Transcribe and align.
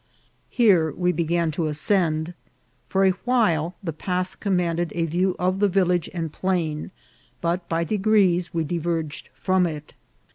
Here 0.49 0.91
we 0.91 1.11
began 1.11 1.51
to 1.51 1.67
as 1.67 1.79
cend. 1.79 2.33
For 2.89 3.05
a 3.05 3.11
while 3.23 3.75
the 3.83 3.93
path 3.93 4.39
commanded 4.39 4.91
a 4.95 5.05
view 5.05 5.35
of 5.37 5.59
the 5.59 5.69
village 5.69 6.09
and 6.11 6.33
plain; 6.33 6.89
but 7.39 7.69
by 7.69 7.83
degrees 7.83 8.51
we 8.51 8.63
diverged 8.63 9.29
from 9.35 9.67
it, 9.67 9.93
164 9.93 9.93
INCIDENTS 9.93 9.93
OF 9.93 9.93
TRAVEL. 9.93 9.99